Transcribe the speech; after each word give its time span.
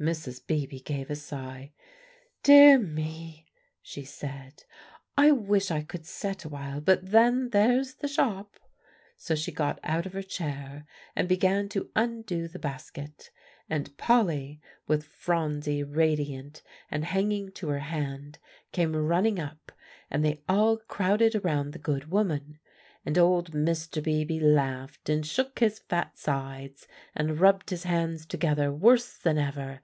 Mrs. 0.00 0.46
Beebe 0.46 0.78
gave 0.78 1.10
a 1.10 1.14
sigh. 1.14 1.72
"Dear 2.42 2.78
me," 2.78 3.44
she 3.82 4.02
said, 4.02 4.64
"I 5.14 5.30
wish 5.30 5.70
I 5.70 5.82
could 5.82 6.06
set 6.06 6.42
awhile; 6.42 6.80
but 6.80 7.10
then, 7.10 7.50
there's 7.50 7.96
the 7.96 8.08
shop." 8.08 8.58
So 9.18 9.34
she 9.34 9.52
got 9.52 9.78
out 9.84 10.06
of 10.06 10.14
her 10.14 10.22
chair, 10.22 10.86
and 11.14 11.28
began 11.28 11.68
to 11.68 11.90
undo 11.94 12.48
the 12.48 12.58
basket. 12.58 13.30
And 13.68 13.94
Polly, 13.98 14.62
with 14.86 15.04
Phronsie 15.04 15.82
radiant, 15.82 16.62
and 16.90 17.04
hanging 17.04 17.52
to 17.52 17.68
her 17.68 17.80
hand, 17.80 18.38
came 18.72 18.96
running 18.96 19.38
up, 19.38 19.70
and 20.10 20.24
they 20.24 20.42
all 20.48 20.78
crowded 20.78 21.34
around 21.34 21.72
the 21.72 21.78
good 21.78 22.10
woman. 22.10 22.58
And 23.04 23.16
old 23.18 23.52
Mr. 23.52 24.02
Beebe 24.02 24.40
laughed, 24.40 25.08
and 25.10 25.26
shook 25.26 25.58
his 25.58 25.78
fat 25.78 26.16
sides, 26.18 26.86
and 27.14 27.38
rubbed 27.40 27.68
his 27.70 27.84
hands 27.84 28.24
together 28.24 28.72
worse 28.72 29.16
than 29.18 29.36
ever. 29.36 29.80